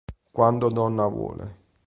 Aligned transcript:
Quando 0.31 0.69
donna 0.71 1.05
vuole 1.05 1.57